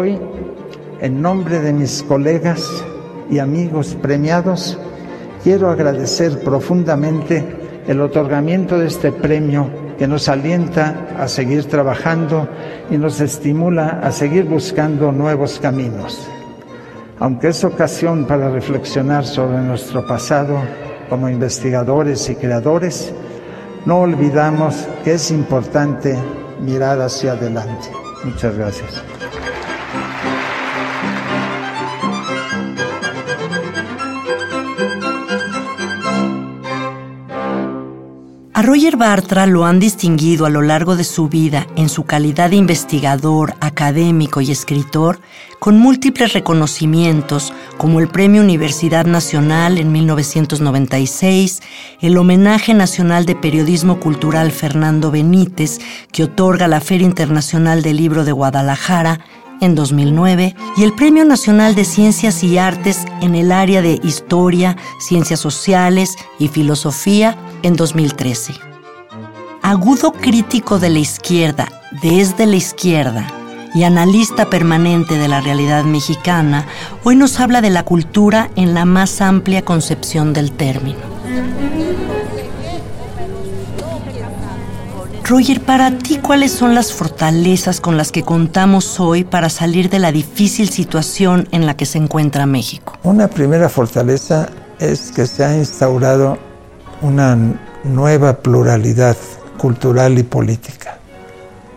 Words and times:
Hoy, 0.00 0.18
en 1.02 1.20
nombre 1.20 1.60
de 1.60 1.74
mis 1.74 2.02
colegas 2.02 2.66
y 3.28 3.38
amigos 3.38 3.98
premiados, 4.00 4.78
quiero 5.44 5.68
agradecer 5.68 6.42
profundamente 6.42 7.44
el 7.86 8.00
otorgamiento 8.00 8.78
de 8.78 8.86
este 8.86 9.12
premio 9.12 9.68
que 9.98 10.08
nos 10.08 10.30
alienta 10.30 11.08
a 11.18 11.28
seguir 11.28 11.66
trabajando 11.66 12.48
y 12.90 12.96
nos 12.96 13.20
estimula 13.20 14.00
a 14.02 14.10
seguir 14.10 14.44
buscando 14.44 15.12
nuevos 15.12 15.60
caminos. 15.60 16.26
Aunque 17.18 17.48
es 17.48 17.62
ocasión 17.62 18.24
para 18.24 18.48
reflexionar 18.48 19.26
sobre 19.26 19.58
nuestro 19.58 20.06
pasado 20.06 20.62
como 21.10 21.28
investigadores 21.28 22.26
y 22.30 22.36
creadores, 22.36 23.12
no 23.84 24.00
olvidamos 24.00 24.88
que 25.04 25.12
es 25.12 25.30
importante 25.30 26.16
mirar 26.58 27.02
hacia 27.02 27.32
adelante. 27.32 27.90
Muchas 28.24 28.56
gracias. 28.56 29.19
A 38.60 38.62
Roger 38.62 38.98
Bartra 38.98 39.46
lo 39.46 39.64
han 39.64 39.80
distinguido 39.80 40.44
a 40.44 40.50
lo 40.50 40.60
largo 40.60 40.94
de 40.94 41.04
su 41.04 41.30
vida 41.30 41.66
en 41.76 41.88
su 41.88 42.04
calidad 42.04 42.50
de 42.50 42.56
investigador, 42.56 43.54
académico 43.60 44.42
y 44.42 44.50
escritor 44.50 45.18
con 45.58 45.78
múltiples 45.78 46.34
reconocimientos 46.34 47.54
como 47.78 48.00
el 48.00 48.08
Premio 48.08 48.42
Universidad 48.42 49.06
Nacional 49.06 49.78
en 49.78 49.90
1996, 49.92 51.62
el 52.02 52.18
Homenaje 52.18 52.74
Nacional 52.74 53.24
de 53.24 53.34
Periodismo 53.34 53.98
Cultural 53.98 54.52
Fernando 54.52 55.10
Benítez 55.10 55.78
que 56.12 56.24
otorga 56.24 56.68
la 56.68 56.82
Feria 56.82 57.06
Internacional 57.06 57.80
del 57.80 57.96
Libro 57.96 58.26
de 58.26 58.32
Guadalajara 58.32 59.20
en 59.60 59.74
2009 59.74 60.54
y 60.76 60.82
el 60.82 60.92
Premio 60.94 61.24
Nacional 61.24 61.74
de 61.74 61.84
Ciencias 61.84 62.42
y 62.42 62.58
Artes 62.58 63.04
en 63.20 63.34
el 63.34 63.52
área 63.52 63.82
de 63.82 64.00
Historia, 64.02 64.76
Ciencias 64.98 65.40
Sociales 65.40 66.16
y 66.38 66.48
Filosofía 66.48 67.36
en 67.62 67.76
2013. 67.76 68.54
Agudo 69.62 70.12
crítico 70.12 70.78
de 70.78 70.90
la 70.90 70.98
izquierda, 70.98 71.68
desde 72.02 72.46
la 72.46 72.56
izquierda, 72.56 73.26
y 73.74 73.84
analista 73.84 74.50
permanente 74.50 75.16
de 75.16 75.28
la 75.28 75.40
realidad 75.40 75.84
mexicana, 75.84 76.66
hoy 77.04 77.16
nos 77.16 77.38
habla 77.40 77.60
de 77.60 77.70
la 77.70 77.84
cultura 77.84 78.50
en 78.56 78.74
la 78.74 78.84
más 78.84 79.20
amplia 79.20 79.62
concepción 79.62 80.32
del 80.32 80.52
término. 80.52 80.98
Roger, 85.30 85.60
para 85.60 85.96
ti, 85.96 86.18
¿cuáles 86.18 86.50
son 86.50 86.74
las 86.74 86.92
fortalezas 86.92 87.80
con 87.80 87.96
las 87.96 88.10
que 88.10 88.24
contamos 88.24 88.98
hoy 88.98 89.22
para 89.22 89.48
salir 89.48 89.88
de 89.88 90.00
la 90.00 90.10
difícil 90.10 90.68
situación 90.70 91.46
en 91.52 91.66
la 91.66 91.76
que 91.76 91.86
se 91.86 91.98
encuentra 91.98 92.46
México? 92.46 92.98
Una 93.04 93.28
primera 93.28 93.68
fortaleza 93.68 94.48
es 94.80 95.12
que 95.12 95.28
se 95.28 95.44
ha 95.44 95.56
instaurado 95.56 96.36
una 97.00 97.38
nueva 97.84 98.38
pluralidad 98.38 99.16
cultural 99.56 100.18
y 100.18 100.24
política. 100.24 100.98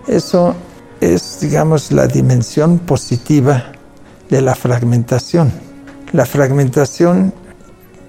Eso 0.07 0.56
es, 1.00 1.38
digamos, 1.39 1.91
la 1.91 2.07
dimensión 2.07 2.79
positiva 2.79 3.66
de 4.31 4.41
la 4.41 4.56
fragmentación. 4.56 5.51
La 6.11 6.25
fragmentación 6.25 7.31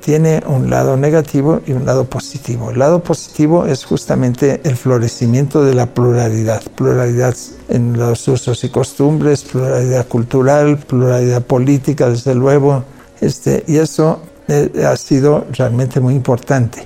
tiene 0.05 0.43
un 0.47 0.69
lado 0.69 0.99
negativo 0.99 1.63
y 1.67 1.73
un 1.73 1.87
lado 1.87 2.05
positivo. 2.05 2.71
El 2.71 2.79
lado 2.79 3.03
positivo 3.03 3.65
es 3.65 3.87
justamente 3.87 4.61
el 4.63 4.77
florecimiento 4.77 5.65
de 5.65 5.73
la 5.73 5.87
pluralidad, 5.87 6.63
pluralidad 6.75 7.35
en 7.71 7.97
los 7.97 8.29
usos 8.29 8.63
y 8.65 8.69
costumbres, 8.69 9.45
pluralidad 9.45 10.07
cultural, 10.07 10.77
pluralidad 10.77 11.43
política, 11.43 12.11
desde 12.11 12.35
luego, 12.35 12.85
este, 13.23 13.65
y 13.67 13.79
eso 13.79 14.21
eh, 14.47 14.85
ha 14.87 14.95
sido 14.99 15.47
realmente 15.53 16.01
muy 16.01 16.13
importante, 16.13 16.85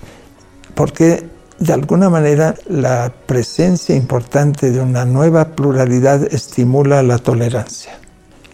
porque 0.77 1.27
de 1.59 1.73
alguna 1.73 2.09
manera 2.11 2.55
la 2.69 3.13
presencia 3.27 3.97
importante 3.97 4.71
de 4.71 4.81
una 4.81 5.05
nueva 5.05 5.57
pluralidad 5.57 6.23
estimula 6.33 7.03
la 7.03 7.19
tolerancia. 7.19 7.99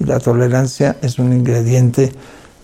Y 0.00 0.04
la 0.04 0.20
tolerancia 0.20 0.96
es 1.02 1.18
un 1.18 1.34
ingrediente 1.34 2.12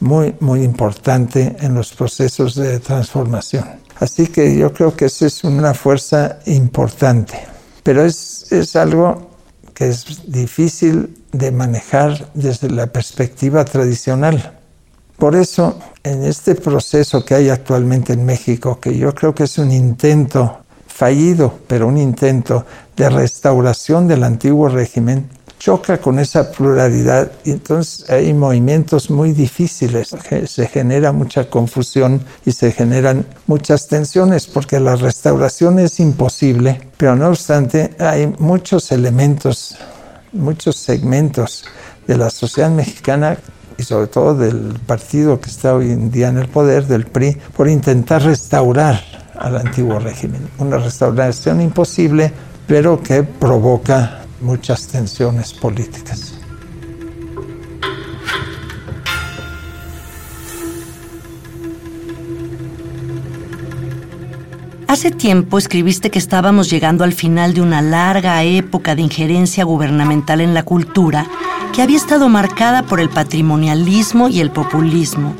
muy, 0.00 0.34
muy 0.40 0.62
importante 0.64 1.56
en 1.60 1.74
los 1.74 1.92
procesos 1.92 2.54
de 2.54 2.80
transformación. 2.80 3.64
Así 3.98 4.26
que 4.26 4.56
yo 4.56 4.72
creo 4.72 4.96
que 4.96 5.06
esa 5.06 5.26
es 5.26 5.44
una 5.44 5.74
fuerza 5.74 6.38
importante, 6.46 7.38
pero 7.82 8.04
es, 8.04 8.50
es 8.50 8.74
algo 8.76 9.30
que 9.74 9.88
es 9.88 10.30
difícil 10.30 11.16
de 11.32 11.52
manejar 11.52 12.30
desde 12.34 12.70
la 12.70 12.86
perspectiva 12.86 13.64
tradicional. 13.64 14.58
Por 15.16 15.36
eso, 15.36 15.78
en 16.02 16.24
este 16.24 16.54
proceso 16.54 17.24
que 17.24 17.34
hay 17.34 17.50
actualmente 17.50 18.14
en 18.14 18.24
México, 18.24 18.80
que 18.80 18.96
yo 18.96 19.14
creo 19.14 19.34
que 19.34 19.44
es 19.44 19.58
un 19.58 19.70
intento 19.70 20.60
fallido, 20.86 21.54
pero 21.66 21.88
un 21.88 21.98
intento 21.98 22.64
de 22.96 23.08
restauración 23.08 24.08
del 24.08 24.24
antiguo 24.24 24.68
régimen, 24.68 25.28
choca 25.60 25.98
con 25.98 26.18
esa 26.18 26.50
pluralidad 26.50 27.30
y 27.44 27.50
entonces 27.52 28.08
hay 28.08 28.32
movimientos 28.32 29.10
muy 29.10 29.32
difíciles, 29.32 30.16
se 30.46 30.66
genera 30.66 31.12
mucha 31.12 31.50
confusión 31.50 32.22
y 32.46 32.52
se 32.52 32.72
generan 32.72 33.26
muchas 33.46 33.86
tensiones 33.86 34.46
porque 34.46 34.80
la 34.80 34.96
restauración 34.96 35.78
es 35.78 36.00
imposible, 36.00 36.80
pero 36.96 37.14
no 37.14 37.28
obstante 37.28 37.94
hay 37.98 38.34
muchos 38.38 38.90
elementos, 38.90 39.76
muchos 40.32 40.76
segmentos 40.76 41.66
de 42.06 42.16
la 42.16 42.30
sociedad 42.30 42.70
mexicana 42.70 43.36
y 43.76 43.82
sobre 43.82 44.06
todo 44.06 44.34
del 44.34 44.78
partido 44.86 45.40
que 45.42 45.50
está 45.50 45.74
hoy 45.74 45.90
en 45.90 46.10
día 46.10 46.28
en 46.28 46.38
el 46.38 46.48
poder, 46.48 46.86
del 46.86 47.04
PRI, 47.04 47.36
por 47.54 47.68
intentar 47.68 48.22
restaurar 48.22 49.02
al 49.38 49.58
antiguo 49.58 49.98
régimen. 49.98 50.48
Una 50.58 50.78
restauración 50.78 51.60
imposible, 51.60 52.32
pero 52.66 53.02
que 53.02 53.22
provoca 53.22 54.19
muchas 54.40 54.86
tensiones 54.86 55.52
políticas. 55.52 56.34
Hace 64.90 65.12
tiempo 65.12 65.56
escribiste 65.56 66.10
que 66.10 66.18
estábamos 66.18 66.68
llegando 66.68 67.04
al 67.04 67.12
final 67.12 67.54
de 67.54 67.62
una 67.62 67.80
larga 67.80 68.42
época 68.42 68.96
de 68.96 69.02
injerencia 69.02 69.64
gubernamental 69.64 70.40
en 70.40 70.52
la 70.52 70.64
cultura 70.64 71.26
que 71.72 71.82
había 71.82 71.96
estado 71.96 72.28
marcada 72.28 72.82
por 72.82 72.98
el 72.98 73.08
patrimonialismo 73.08 74.28
y 74.28 74.40
el 74.40 74.50
populismo, 74.50 75.34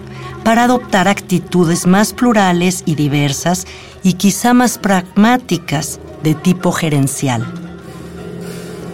para 0.45 0.65
adoptar 0.65 1.09
actitudes 1.09 1.87
más 1.87 2.13
plurales 2.13 2.85
y 2.87 2.95
diversas 2.95 3.67
y 4.05 4.13
quizá 4.13 4.55
más 4.55 4.79
pragmáticas 4.79 5.99
de 6.23 6.35
tipo 6.35 6.71
gerencial. 6.71 7.70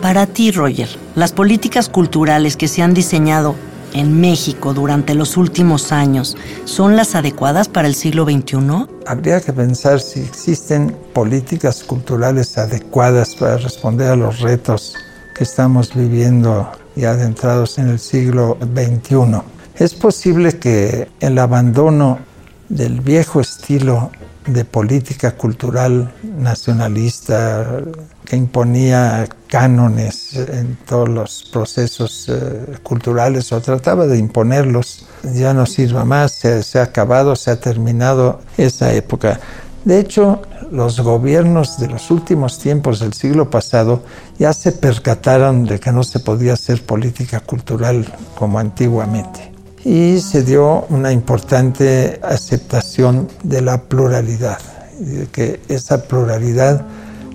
Para 0.07 0.29
ti, 0.29 0.53
Roger, 0.53 0.89
las 1.17 1.33
políticas 1.33 1.89
culturales 1.89 2.57
que 2.57 2.69
se 2.69 2.81
han 2.81 2.95
diseñado 2.95 3.57
en 3.93 4.21
México 4.21 4.73
durante 4.73 5.17
los 5.17 5.37
últimos 5.37 5.91
años 5.91 6.37
son 6.65 6.95
las 6.95 7.17
adecuadas 7.17 7.69
para 7.69 7.89
el 7.89 7.97
siglo 7.97 8.25
XXI? 8.25 8.87
Habría 9.05 9.41
que 9.41 9.53
pensar 9.53 9.99
si 9.99 10.21
existen 10.21 10.97
políticas 11.13 11.83
culturales 11.83 12.57
adecuadas 12.57 13.35
para 13.35 13.57
responder 13.57 14.11
a 14.13 14.15
los 14.15 14.39
retos 14.39 14.95
que 15.35 15.43
estamos 15.43 15.93
viviendo 15.93 16.71
y 16.95 17.03
adentrados 17.03 17.77
en 17.79 17.89
el 17.89 17.99
siglo 17.99 18.59
XXI. 18.61 19.43
Es 19.75 19.93
posible 19.95 20.57
que 20.57 21.09
el 21.19 21.37
abandono 21.37 22.21
del 22.69 23.01
viejo 23.01 23.41
estilo 23.41 24.13
de 24.47 24.65
política 24.65 25.33
cultural 25.33 26.13
nacionalista 26.23 27.83
que 28.25 28.37
imponía 28.37 29.29
cánones 29.49 30.35
en 30.37 30.77
todos 30.87 31.09
los 31.09 31.49
procesos 31.53 32.29
eh, 32.29 32.77
culturales 32.83 33.53
o 33.53 33.61
trataba 33.61 34.07
de 34.07 34.19
imponerlos, 34.19 35.07
ya 35.35 35.55
no 35.55 35.67
sirva 35.67 36.05
más, 36.05 36.33
se, 36.33 36.79
ha 36.79 36.83
acabado, 36.83 37.37
se 37.37 37.51
ha 37.51 37.61
terminado 37.61 38.41
esa 38.57 38.93
época. 38.93 39.41
De 39.85 40.01
hecho, 40.01 40.43
los 40.73 41.01
gobiernos 41.01 41.79
de 41.79 41.87
los 41.87 42.11
últimos 42.11 42.59
tiempos 42.59 42.99
del 42.99 43.13
siglo 43.13 43.51
pasado 43.51 44.03
ya 44.39 44.53
se 44.53 44.73
percataron 44.73 45.65
de 45.65 45.79
que 45.79 45.93
no 45.93 46.03
se 46.03 46.19
podía 46.19 46.55
hacer 46.55 46.83
política 46.83 47.39
cultural 47.39 48.13
como 48.37 48.59
antiguamente. 48.59 49.56
Y 49.87 50.19
se 50.19 50.43
dio 50.43 50.85
una 50.91 51.13
importante 51.13 52.19
aceptación 52.21 53.29
de 53.45 53.63
la 53.63 53.83
pluralidad, 53.83 54.59
de 54.99 55.29
que 55.29 55.61
esa 55.69 56.03
pluralidad 56.09 56.85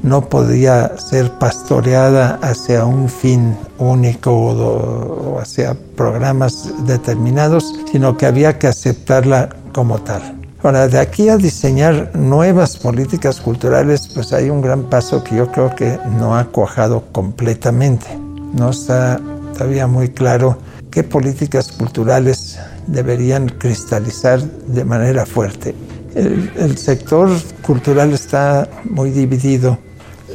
no 0.03 0.27
podía 0.27 0.97
ser 0.97 1.31
pastoreada 1.39 2.39
hacia 2.41 2.83
un 2.83 3.07
fin 3.07 3.55
único 3.77 4.33
o 4.33 5.39
hacia 5.39 5.77
programas 5.95 6.73
determinados, 6.85 7.73
sino 7.89 8.17
que 8.17 8.25
había 8.25 8.59
que 8.59 8.67
aceptarla 8.67 9.47
como 9.71 9.99
tal. 9.99 10.37
Ahora, 10.61 10.89
de 10.89 10.99
aquí 10.99 11.29
a 11.29 11.37
diseñar 11.37 12.11
nuevas 12.17 12.75
políticas 12.75 13.39
culturales, 13.39 14.09
pues 14.13 14.33
hay 14.33 14.49
un 14.49 14.61
gran 14.61 14.89
paso 14.89 15.23
que 15.23 15.37
yo 15.37 15.49
creo 15.53 15.73
que 15.73 15.97
no 16.19 16.35
ha 16.35 16.43
cuajado 16.47 17.05
completamente. 17.13 18.07
No 18.53 18.71
está 18.71 19.21
todavía 19.53 19.87
muy 19.87 20.09
claro 20.09 20.57
qué 20.91 21.03
políticas 21.03 21.71
culturales 21.71 22.59
deberían 22.85 23.47
cristalizar 23.47 24.41
de 24.41 24.83
manera 24.85 25.25
fuerte. 25.25 25.73
El, 26.13 26.77
sector 26.77 27.29
cultural 27.61 28.11
está 28.11 28.69
muy 28.83 29.11
dividido, 29.11 29.77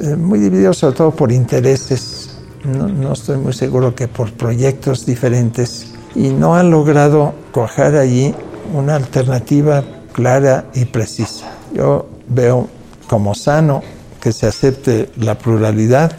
eh, 0.02 0.16
muy 0.16 0.38
dividido 0.38 0.72
sobre 0.72 0.96
todo 0.96 1.10
por 1.10 1.30
intereses, 1.30 2.30
no, 2.64 2.88
no 2.88 3.12
estoy 3.12 3.36
muy 3.36 3.52
seguro 3.52 3.94
que 3.94 4.08
por 4.08 4.32
proyectos 4.32 5.04
diferentes, 5.04 5.92
y 6.14 6.30
no 6.30 6.56
han 6.56 6.70
logrado 6.70 7.34
cuajar 7.52 7.94
allí 7.94 8.34
una 8.72 8.96
alternativa 8.96 9.84
clara 10.12 10.64
y 10.74 10.86
precisa. 10.86 11.46
Yo 11.74 12.08
veo 12.26 12.68
como 13.06 13.34
sano 13.34 13.82
que 14.20 14.32
se 14.32 14.46
acepte 14.46 15.10
la 15.16 15.36
pluralidad, 15.36 16.16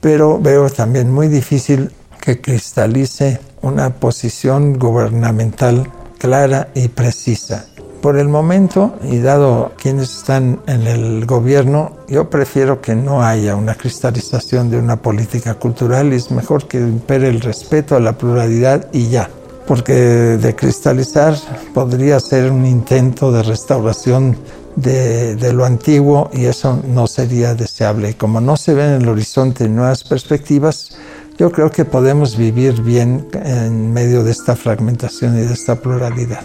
pero 0.00 0.38
veo 0.38 0.70
también 0.70 1.12
muy 1.12 1.26
difícil 1.26 1.90
que 2.24 2.40
cristalice 2.40 3.38
una 3.60 3.90
posición 3.90 4.78
gubernamental 4.78 5.90
clara 6.18 6.68
y 6.74 6.88
precisa. 6.88 7.66
Por 8.00 8.18
el 8.18 8.28
momento, 8.28 8.94
y 9.02 9.18
dado 9.18 9.72
quienes 9.76 10.18
están 10.18 10.60
en 10.66 10.86
el 10.86 11.26
gobierno, 11.26 11.96
yo 12.08 12.30
prefiero 12.30 12.80
que 12.80 12.94
no 12.94 13.22
haya 13.22 13.56
una 13.56 13.74
cristalización 13.74 14.70
de 14.70 14.78
una 14.78 14.96
política 15.02 15.54
cultural 15.54 16.12
y 16.12 16.16
es 16.16 16.30
mejor 16.30 16.66
que 16.66 16.78
impere 16.78 17.28
el 17.28 17.40
respeto 17.40 17.94
a 17.94 18.00
la 18.00 18.16
pluralidad 18.16 18.88
y 18.92 19.08
ya 19.08 19.28
porque 19.66 19.94
de 19.94 20.54
cristalizar 20.54 21.34
podría 21.72 22.20
ser 22.20 22.50
un 22.50 22.66
intento 22.66 23.32
de 23.32 23.42
restauración 23.42 24.36
de, 24.76 25.52
lo 25.52 25.64
antiguo 25.64 26.30
y 26.32 26.46
eso 26.46 26.82
no 26.86 27.06
sería 27.06 27.54
deseable. 27.54 28.14
Como 28.14 28.40
no 28.40 28.56
se 28.56 28.74
ven 28.74 28.90
en 28.90 29.02
el 29.02 29.08
horizonte 29.08 29.68
nuevas 29.68 30.04
perspectivas, 30.04 30.96
yo 31.36 31.50
creo 31.50 31.70
que 31.70 31.84
podemos 31.84 32.36
vivir 32.36 32.80
bien 32.82 33.26
en 33.44 33.92
medio 33.92 34.22
de 34.22 34.30
esta 34.30 34.56
fragmentación 34.56 35.36
y 35.36 35.40
de 35.40 35.52
esta 35.52 35.80
pluralidad. 35.80 36.44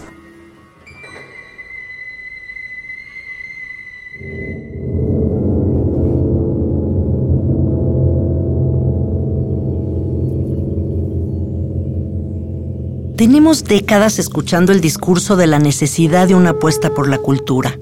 Tenemos 13.16 13.64
décadas 13.64 14.18
escuchando 14.18 14.72
el 14.72 14.80
discurso 14.80 15.36
de 15.36 15.46
la 15.46 15.58
necesidad 15.58 16.26
de 16.26 16.34
una 16.34 16.50
apuesta 16.50 16.94
por 16.94 17.06
la 17.06 17.18
cultura. 17.18 17.78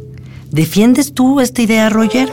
¿Defiendes 0.50 1.14
tú 1.14 1.40
esta 1.40 1.62
idea, 1.62 1.88
Roger? 1.90 2.28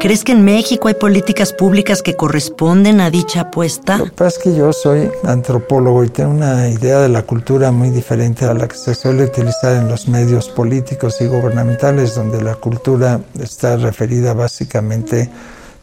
¿Crees 0.00 0.22
que 0.22 0.30
en 0.30 0.44
México 0.44 0.86
hay 0.86 0.94
políticas 0.94 1.52
públicas 1.52 2.02
que 2.02 2.14
corresponden 2.14 3.00
a 3.00 3.10
dicha 3.10 3.40
apuesta? 3.40 3.98
Lo 3.98 4.04
que 4.04 4.12
pasa 4.12 4.38
es 4.38 4.44
que 4.44 4.54
yo 4.54 4.72
soy 4.72 5.10
antropólogo 5.24 6.04
y 6.04 6.08
tengo 6.08 6.30
una 6.30 6.68
idea 6.68 7.00
de 7.00 7.08
la 7.08 7.22
cultura 7.22 7.72
muy 7.72 7.90
diferente 7.90 8.44
a 8.44 8.54
la 8.54 8.68
que 8.68 8.76
se 8.76 8.94
suele 8.94 9.24
utilizar 9.24 9.74
en 9.74 9.88
los 9.88 10.06
medios 10.06 10.50
políticos 10.50 11.20
y 11.20 11.26
gubernamentales, 11.26 12.14
donde 12.14 12.40
la 12.40 12.54
cultura 12.54 13.20
está 13.40 13.76
referida 13.76 14.34
básicamente 14.34 15.28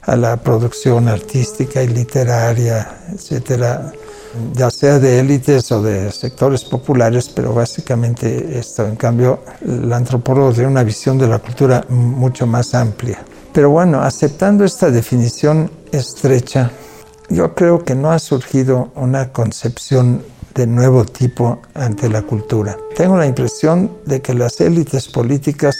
a 0.03 0.15
la 0.15 0.37
producción 0.37 1.09
artística 1.09 1.83
y 1.83 1.89
literaria, 1.89 2.87
etcétera 3.11 3.91
ya 4.53 4.69
sea 4.69 4.99
de 4.99 5.19
élites 5.19 5.71
o 5.71 5.81
de 5.81 6.11
sectores 6.11 6.63
populares, 6.65 7.29
pero 7.33 7.53
básicamente 7.53 8.57
esto. 8.57 8.85
En 8.85 8.95
cambio, 8.95 9.39
el 9.65 9.91
antropólogo 9.91 10.51
tiene 10.51 10.67
una 10.67 10.83
visión 10.83 11.17
de 11.17 11.27
la 11.27 11.39
cultura 11.39 11.85
mucho 11.89 12.45
más 12.45 12.73
amplia. 12.75 13.23
Pero 13.55 13.69
bueno, 13.69 14.01
aceptando 14.01 14.65
esta 14.65 14.91
definición 14.91 15.71
estrecha, 15.93 16.71
yo 17.29 17.55
creo 17.55 17.85
que 17.85 17.95
no 17.95 18.11
ha 18.11 18.19
surgido 18.19 18.91
una 18.95 19.31
concepción 19.31 20.21
de 20.53 20.67
nuevo 20.67 21.05
tipo 21.05 21.61
ante 21.73 22.09
la 22.09 22.23
cultura. 22.23 22.75
Tengo 22.97 23.15
la 23.15 23.25
impresión 23.25 23.91
de 24.05 24.21
que 24.21 24.33
las 24.33 24.59
élites 24.59 25.07
políticas 25.07 25.73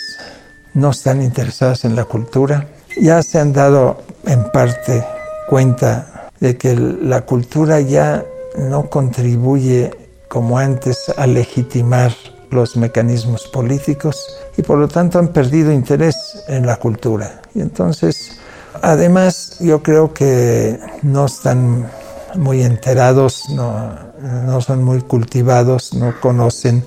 no 0.74 0.92
están 0.92 1.22
interesadas 1.22 1.83
en 1.83 1.98
la 1.98 2.06
cultura. 2.06 2.66
Ya 2.98 3.22
se 3.22 3.39
han 3.39 3.51
dado 3.51 4.01
en 4.25 4.50
parte 4.51 5.04
cuenta 5.50 6.30
de 6.39 6.56
que 6.56 6.75
la 6.75 7.25
cultura 7.25 7.81
ya 7.81 8.24
no 8.57 8.89
contribuye 8.89 9.92
como 10.30 10.57
antes 10.57 11.12
a 11.18 11.27
legitimar 11.27 12.13
los 12.51 12.77
mecanismos 12.77 13.47
políticos 13.47 14.18
y 14.57 14.62
por 14.62 14.77
lo 14.77 14.88
tanto 14.88 15.19
han 15.19 15.30
perdido 15.30 15.71
interés 15.71 16.15
en 16.47 16.65
la 16.65 16.77
cultura. 16.77 17.42
Y 17.53 17.62
entonces, 17.62 18.39
además, 18.81 19.57
yo 19.59 19.81
creo 19.83 20.13
que 20.13 20.80
no 21.01 21.25
están 21.25 21.89
muy 22.38 22.63
enterados, 22.63 23.44
no, 23.50 24.62
son 24.62 24.83
muy 24.83 25.01
cultivados, 25.01 25.94
no 25.94 26.13
conocen 26.19 26.83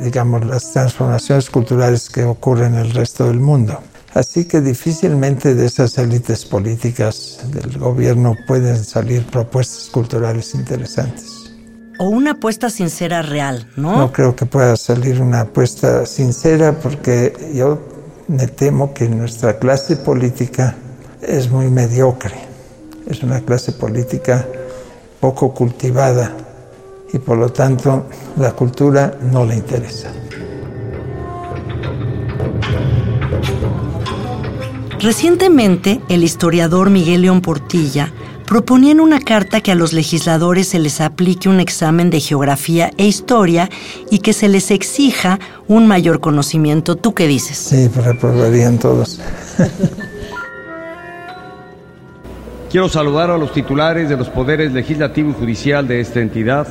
digamos, 0.00 0.44
las 0.44 0.72
transformaciones 0.72 1.50
culturales 1.50 2.10
que 2.10 2.24
ocurren 2.24 2.74
en 2.74 2.80
el 2.80 2.90
resto 2.92 3.26
del 3.26 3.40
mundo. 3.40 3.80
Así 4.12 4.44
que 4.44 4.60
difícilmente 4.60 5.54
de 5.54 5.66
esas 5.66 5.96
élites 5.98 6.44
políticas 6.44 7.38
del 7.52 7.78
gobierno 7.78 8.36
pueden 8.46 8.82
salir 8.82 9.24
propuestas 9.26 9.88
culturales 9.88 10.54
interesantes. 10.54 11.39
O 12.02 12.08
una 12.08 12.30
apuesta 12.30 12.70
sincera 12.70 13.20
real, 13.20 13.68
¿no? 13.76 13.98
No 13.98 14.10
creo 14.10 14.34
que 14.34 14.46
pueda 14.46 14.74
salir 14.76 15.20
una 15.20 15.42
apuesta 15.42 16.06
sincera 16.06 16.72
porque 16.80 17.52
yo 17.52 17.78
me 18.26 18.46
temo 18.46 18.94
que 18.94 19.06
nuestra 19.06 19.58
clase 19.58 19.96
política 19.96 20.76
es 21.20 21.50
muy 21.50 21.68
mediocre. 21.68 22.36
Es 23.06 23.22
una 23.22 23.40
clase 23.40 23.72
política 23.72 24.46
poco 25.20 25.52
cultivada 25.52 26.34
y 27.12 27.18
por 27.18 27.36
lo 27.36 27.52
tanto 27.52 28.06
la 28.38 28.52
cultura 28.52 29.18
no 29.30 29.44
le 29.44 29.56
interesa. 29.56 30.10
Recientemente, 35.00 36.00
el 36.08 36.24
historiador 36.24 36.88
Miguel 36.88 37.20
León 37.20 37.42
Portilla 37.42 38.10
proponía 38.50 38.90
en 38.90 38.98
una 38.98 39.20
carta 39.20 39.60
que 39.60 39.70
a 39.70 39.76
los 39.76 39.92
legisladores 39.92 40.66
se 40.66 40.80
les 40.80 41.00
aplique 41.00 41.48
un 41.48 41.60
examen 41.60 42.10
de 42.10 42.18
geografía 42.18 42.90
e 42.96 43.06
historia 43.06 43.70
y 44.10 44.18
que 44.18 44.32
se 44.32 44.48
les 44.48 44.72
exija 44.72 45.38
un 45.68 45.86
mayor 45.86 46.18
conocimiento. 46.18 46.96
¿Tú 46.96 47.14
qué 47.14 47.28
dices? 47.28 47.56
Sí, 47.56 47.88
pues 47.94 48.04
reprobarían 48.04 48.76
todos. 48.80 49.20
Quiero 52.72 52.88
saludar 52.88 53.30
a 53.30 53.38
los 53.38 53.52
titulares 53.52 54.08
de 54.08 54.16
los 54.16 54.28
poderes 54.28 54.72
legislativo 54.72 55.30
y 55.30 55.34
judicial 55.34 55.86
de 55.86 56.00
esta 56.00 56.18
entidad, 56.18 56.66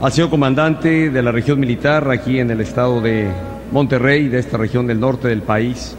al 0.00 0.12
señor 0.12 0.30
comandante 0.30 1.10
de 1.10 1.22
la 1.22 1.30
región 1.30 1.60
militar 1.60 2.10
aquí 2.10 2.38
en 2.38 2.50
el 2.50 2.62
estado 2.62 3.02
de 3.02 3.28
Monterrey, 3.70 4.28
de 4.28 4.38
esta 4.38 4.56
región 4.56 4.86
del 4.86 4.98
norte 4.98 5.28
del 5.28 5.42
país, 5.42 5.94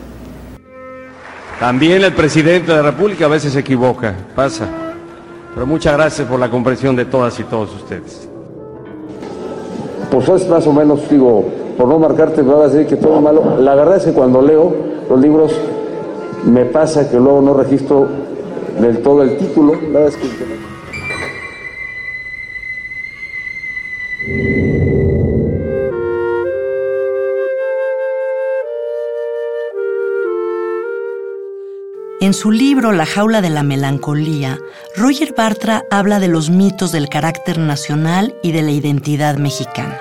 también 1.59 2.03
el 2.03 2.13
presidente 2.13 2.71
de 2.71 2.77
la 2.77 2.91
República 2.91 3.25
a 3.25 3.29
veces 3.29 3.53
se 3.53 3.59
equivoca, 3.59 4.13
pasa. 4.35 4.67
Pero 5.53 5.65
muchas 5.65 5.93
gracias 5.93 6.27
por 6.27 6.39
la 6.39 6.49
comprensión 6.49 6.95
de 6.95 7.05
todas 7.05 7.39
y 7.39 7.43
todos 7.43 7.73
ustedes. 7.73 8.27
Pues 10.11 10.27
es 10.29 10.49
más 10.49 10.67
o 10.67 10.73
menos, 10.73 11.09
digo, 11.09 11.45
por 11.77 11.87
no 11.87 11.97
marcarte, 11.97 12.43
me 12.43 12.53
vas 12.53 12.71
a 12.71 12.73
decir 12.73 12.87
que 12.87 12.95
todo 12.97 13.21
malo. 13.21 13.57
La 13.59 13.75
verdad 13.75 13.97
es 13.97 14.03
que 14.03 14.13
cuando 14.13 14.41
leo 14.41 14.75
los 15.09 15.19
libros 15.19 15.53
me 16.45 16.65
pasa 16.65 17.09
que 17.09 17.17
luego 17.17 17.41
no 17.41 17.53
registro 17.53 18.07
del 18.79 19.01
todo 19.01 19.23
el 19.23 19.37
título. 19.37 19.73
La 19.73 19.99
verdad 19.99 20.07
es 20.09 20.17
que... 20.17 20.74
En 32.25 32.33
su 32.33 32.49
libro 32.49 32.91
La 32.91 33.05
jaula 33.05 33.39
de 33.39 33.51
la 33.51 33.61
melancolía, 33.61 34.57
Roger 34.95 35.35
Bartra 35.37 35.83
habla 35.91 36.19
de 36.19 36.27
los 36.27 36.49
mitos 36.49 36.91
del 36.91 37.07
carácter 37.07 37.59
nacional 37.59 38.33
y 38.41 38.51
de 38.51 38.63
la 38.63 38.71
identidad 38.71 39.37
mexicana. 39.37 39.99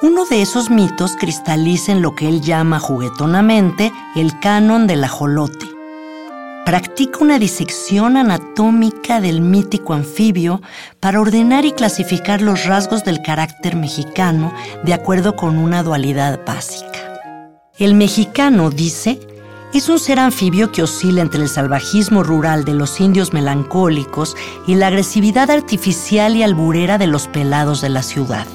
Uno 0.00 0.24
de 0.24 0.40
esos 0.40 0.70
mitos 0.70 1.14
cristaliza 1.14 1.92
en 1.92 2.00
lo 2.00 2.14
que 2.14 2.26
él 2.26 2.40
llama 2.40 2.78
juguetonamente 2.80 3.92
el 4.14 4.40
canon 4.40 4.86
del 4.86 5.04
ajolote. 5.04 5.66
Practica 6.64 7.18
una 7.20 7.38
disección 7.38 8.16
anatómica 8.16 9.20
del 9.20 9.42
mítico 9.42 9.92
anfibio 9.92 10.62
para 11.00 11.20
ordenar 11.20 11.66
y 11.66 11.72
clasificar 11.72 12.40
los 12.40 12.64
rasgos 12.64 13.04
del 13.04 13.20
carácter 13.20 13.76
mexicano 13.76 14.54
de 14.84 14.94
acuerdo 14.94 15.36
con 15.36 15.58
una 15.58 15.82
dualidad 15.82 16.40
básica. 16.46 17.20
El 17.78 17.94
mexicano, 17.94 18.70
dice, 18.70 19.20
es 19.72 19.88
un 19.88 19.98
ser 19.98 20.18
anfibio 20.18 20.72
que 20.72 20.82
oscila 20.82 21.22
entre 21.22 21.42
el 21.42 21.48
salvajismo 21.48 22.22
rural 22.22 22.64
de 22.64 22.74
los 22.74 23.00
indios 23.00 23.32
melancólicos 23.32 24.36
y 24.66 24.74
la 24.74 24.86
agresividad 24.86 25.50
artificial 25.50 26.36
y 26.36 26.42
alburera 26.42 26.98
de 26.98 27.06
los 27.06 27.28
pelados 27.28 27.80
de 27.80 27.90
la 27.90 28.02
ciudad. 28.02 28.46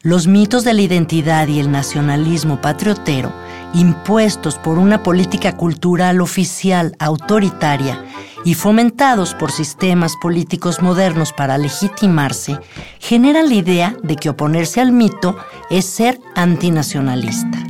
Los 0.00 0.26
mitos 0.26 0.64
de 0.64 0.74
la 0.74 0.82
identidad 0.82 1.48
y 1.48 1.58
el 1.58 1.70
nacionalismo 1.70 2.60
patriotero, 2.60 3.32
impuestos 3.74 4.56
por 4.56 4.78
una 4.78 5.02
política 5.02 5.56
cultural 5.56 6.20
oficial 6.20 6.94
autoritaria 6.98 8.04
y 8.44 8.54
fomentados 8.54 9.34
por 9.34 9.50
sistemas 9.50 10.14
políticos 10.22 10.80
modernos 10.80 11.32
para 11.32 11.58
legitimarse, 11.58 12.58
generan 13.00 13.48
la 13.48 13.54
idea 13.54 13.96
de 14.02 14.16
que 14.16 14.30
oponerse 14.30 14.80
al 14.80 14.92
mito 14.92 15.36
es 15.68 15.84
ser 15.84 16.20
antinacionalista. 16.34 17.67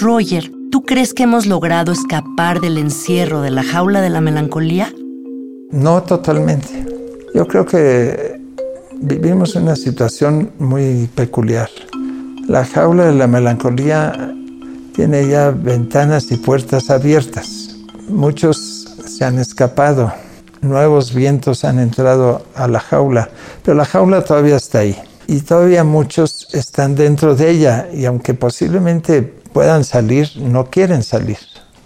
Roger, 0.00 0.50
¿tú 0.70 0.82
crees 0.82 1.12
que 1.12 1.24
hemos 1.24 1.44
logrado 1.44 1.92
escapar 1.92 2.60
del 2.60 2.78
encierro 2.78 3.42
de 3.42 3.50
la 3.50 3.62
jaula 3.62 4.00
de 4.00 4.08
la 4.08 4.22
melancolía? 4.22 4.90
No 5.70 6.02
totalmente. 6.02 6.86
Yo 7.34 7.46
creo 7.46 7.66
que 7.66 8.40
vivimos 8.98 9.56
una 9.56 9.76
situación 9.76 10.52
muy 10.58 11.06
peculiar. 11.14 11.68
La 12.48 12.64
jaula 12.64 13.04
de 13.04 13.14
la 13.14 13.26
melancolía 13.26 14.34
tiene 14.94 15.28
ya 15.28 15.50
ventanas 15.50 16.32
y 16.32 16.38
puertas 16.38 16.88
abiertas. 16.88 17.76
Muchos 18.08 18.88
se 19.04 19.26
han 19.26 19.38
escapado, 19.38 20.14
nuevos 20.62 21.12
vientos 21.12 21.62
han 21.62 21.78
entrado 21.78 22.42
a 22.54 22.68
la 22.68 22.80
jaula, 22.80 23.28
pero 23.62 23.76
la 23.76 23.84
jaula 23.84 24.24
todavía 24.24 24.56
está 24.56 24.78
ahí 24.78 24.96
y 25.26 25.42
todavía 25.42 25.84
muchos 25.84 26.48
están 26.54 26.94
dentro 26.94 27.36
de 27.36 27.50
ella 27.50 27.88
y 27.92 28.06
aunque 28.06 28.32
posiblemente 28.32 29.39
puedan 29.52 29.84
salir, 29.84 30.30
no 30.36 30.66
quieren 30.66 31.02
salir. 31.02 31.38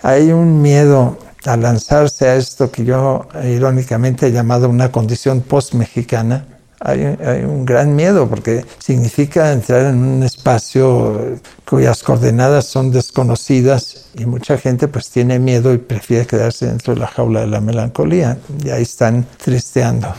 Hay 0.02 0.33
un 0.33 0.62
miedo 0.62 1.18
a 1.44 1.56
lanzarse 1.56 2.28
a 2.28 2.37
esto 2.37 2.71
que 2.71 2.85
yo 2.85 3.26
irónicamente 3.44 4.26
he 4.26 4.33
llamado 4.33 4.68
una 4.68 4.90
condición 4.90 5.40
post-mexicana. 5.40 6.47
Hay, 6.80 7.00
hay, 7.02 7.44
un 7.44 7.64
gran 7.64 7.97
miedo 7.97 8.28
porque 8.28 8.64
significa 8.78 9.52
entrar 9.52 9.87
en 9.87 9.97
un 9.97 10.23
espacio 10.23 11.38
cuyas 11.64 12.02
coordenadas 12.02 12.66
son 12.66 12.90
desconocidas 12.90 14.06
y 14.14 14.26
mucha 14.26 14.59
gente 14.59 14.88
pues 14.88 15.09
tiene 15.09 15.38
miedo 15.38 15.73
y 15.73 15.78
prefiere 15.78 16.26
quedarse 16.26 16.66
dentro 16.66 16.94
de 16.94 17.00
la 17.00 17.06
jaula 17.06 17.40
de 17.40 17.47
la 17.47 17.61
melancolía 17.61 18.37
y 18.62 18.68
ahí 18.68 18.83
están 18.83 19.26
tristeando. 19.42 20.14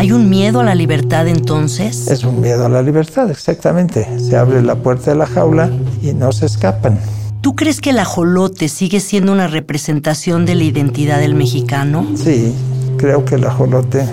¿Hay 0.00 0.12
un 0.12 0.30
miedo 0.30 0.60
a 0.60 0.64
la 0.64 0.74
libertad 0.74 1.28
entonces? 1.28 2.08
Es 2.08 2.24
un 2.24 2.40
miedo 2.40 2.64
a 2.64 2.70
la 2.70 2.80
libertad, 2.80 3.30
exactamente. 3.30 4.08
Se 4.18 4.34
abre 4.34 4.62
la 4.62 4.76
puerta 4.76 5.10
de 5.10 5.18
la 5.18 5.26
jaula 5.26 5.70
y 6.00 6.14
no 6.14 6.32
se 6.32 6.46
escapan. 6.46 6.98
¿Tú 7.42 7.54
crees 7.54 7.82
que 7.82 7.90
el 7.90 7.98
ajolote 7.98 8.70
sigue 8.70 9.00
siendo 9.00 9.30
una 9.30 9.46
representación 9.46 10.46
de 10.46 10.54
la 10.54 10.64
identidad 10.64 11.18
del 11.18 11.34
mexicano? 11.34 12.06
Sí, 12.14 12.54
creo 12.96 13.26
que 13.26 13.34
el 13.34 13.44
ajolote 13.44 14.06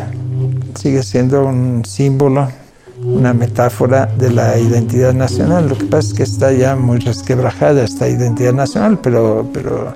sigue 0.77 1.03
siendo 1.03 1.45
un 1.45 1.85
símbolo, 1.85 2.49
una 3.01 3.33
metáfora 3.33 4.07
de 4.07 4.29
la 4.31 4.59
identidad 4.59 5.13
nacional. 5.13 5.69
Lo 5.69 5.77
que 5.77 5.85
pasa 5.85 6.09
es 6.09 6.13
que 6.13 6.23
está 6.23 6.51
ya 6.51 6.75
muy 6.75 6.97
resquebrajada 6.97 7.85
esta 7.85 8.09
identidad 8.09 8.51
nacional, 8.51 8.99
pero, 8.99 9.49
pero 9.53 9.95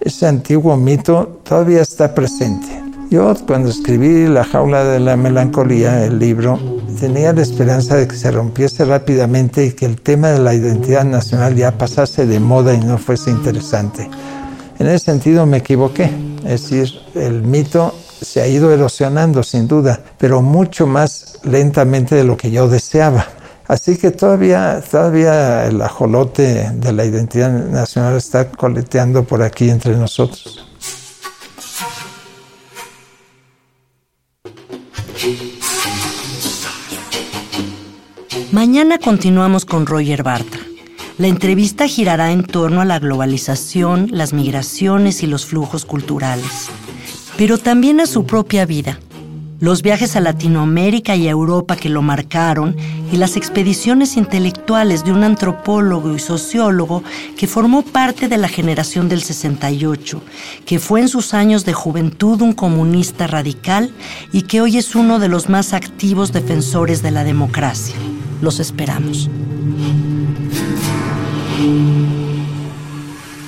ese 0.00 0.26
antiguo 0.26 0.74
mito 0.78 1.42
todavía 1.46 1.82
está 1.82 2.14
presente. 2.14 2.87
Yo 3.10 3.34
cuando 3.46 3.70
escribí 3.70 4.26
La 4.26 4.44
jaula 4.44 4.84
de 4.84 5.00
la 5.00 5.16
melancolía, 5.16 6.04
el 6.04 6.18
libro, 6.18 6.58
tenía 7.00 7.32
la 7.32 7.40
esperanza 7.40 7.96
de 7.96 8.06
que 8.06 8.14
se 8.14 8.30
rompiese 8.30 8.84
rápidamente 8.84 9.64
y 9.64 9.72
que 9.72 9.86
el 9.86 9.98
tema 9.98 10.28
de 10.28 10.40
la 10.40 10.52
identidad 10.52 11.04
nacional 11.04 11.54
ya 11.56 11.78
pasase 11.78 12.26
de 12.26 12.38
moda 12.38 12.74
y 12.74 12.80
no 12.80 12.98
fuese 12.98 13.30
interesante. 13.30 14.10
En 14.78 14.88
ese 14.88 15.06
sentido 15.06 15.46
me 15.46 15.56
equivoqué, 15.56 16.10
es 16.44 16.68
decir, 16.68 16.90
el 17.14 17.40
mito 17.40 17.94
se 18.20 18.42
ha 18.42 18.46
ido 18.46 18.70
erosionando 18.72 19.42
sin 19.42 19.66
duda, 19.66 20.00
pero 20.18 20.42
mucho 20.42 20.86
más 20.86 21.38
lentamente 21.44 22.14
de 22.14 22.24
lo 22.24 22.36
que 22.36 22.50
yo 22.50 22.68
deseaba. 22.68 23.26
Así 23.68 23.96
que 23.96 24.10
todavía, 24.10 24.82
todavía 24.82 25.66
el 25.66 25.80
ajolote 25.80 26.72
de 26.74 26.92
la 26.92 27.06
identidad 27.06 27.50
nacional 27.50 28.16
está 28.18 28.50
coleteando 28.50 29.24
por 29.24 29.42
aquí 29.42 29.70
entre 29.70 29.96
nosotros. 29.96 30.67
Mañana 38.58 38.98
continuamos 38.98 39.64
con 39.64 39.86
Roger 39.86 40.24
Bartra. 40.24 40.60
La 41.16 41.28
entrevista 41.28 41.86
girará 41.86 42.32
en 42.32 42.42
torno 42.42 42.80
a 42.80 42.84
la 42.84 42.98
globalización, 42.98 44.08
las 44.10 44.32
migraciones 44.32 45.22
y 45.22 45.28
los 45.28 45.46
flujos 45.46 45.84
culturales, 45.84 46.68
pero 47.36 47.58
también 47.58 48.00
a 48.00 48.06
su 48.06 48.26
propia 48.26 48.66
vida, 48.66 48.98
los 49.60 49.82
viajes 49.82 50.16
a 50.16 50.20
Latinoamérica 50.20 51.14
y 51.14 51.28
a 51.28 51.30
Europa 51.30 51.76
que 51.76 51.88
lo 51.88 52.02
marcaron 52.02 52.74
y 53.12 53.16
las 53.16 53.36
expediciones 53.36 54.16
intelectuales 54.16 55.04
de 55.04 55.12
un 55.12 55.22
antropólogo 55.22 56.12
y 56.12 56.18
sociólogo 56.18 57.04
que 57.36 57.46
formó 57.46 57.82
parte 57.82 58.26
de 58.26 58.38
la 58.38 58.48
generación 58.48 59.08
del 59.08 59.22
68, 59.22 60.20
que 60.66 60.80
fue 60.80 61.00
en 61.00 61.08
sus 61.08 61.32
años 61.32 61.64
de 61.64 61.74
juventud 61.74 62.42
un 62.42 62.54
comunista 62.54 63.28
radical 63.28 63.92
y 64.32 64.42
que 64.42 64.60
hoy 64.60 64.78
es 64.78 64.96
uno 64.96 65.20
de 65.20 65.28
los 65.28 65.48
más 65.48 65.74
activos 65.74 66.32
defensores 66.32 67.02
de 67.02 67.12
la 67.12 67.22
democracia. 67.22 67.94
Los 68.40 68.60
esperamos. 68.60 69.28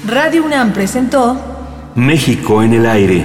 Radio 0.06 0.44
UNAM 0.44 0.72
presentó 0.72 1.40
México 1.94 2.62
en 2.62 2.72
el 2.74 2.86
aire. 2.86 3.24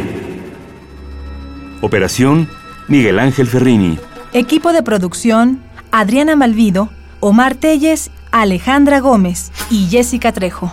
Operación 1.81 2.48
Miguel 2.88 3.17
Ángel 3.19 3.48
Ferrini. 3.48 3.98
Equipo 4.34 4.74
de 4.74 4.84
producción 4.84 5.62
Adriana 5.91 6.36
Malvido, 6.36 6.89
Omar 7.19 7.55
Telles, 7.55 8.12
Alejandra 8.31 9.00
Gómez 9.00 9.51
y 9.72 9.88
Jessica 9.88 10.31
Trejo. 10.31 10.72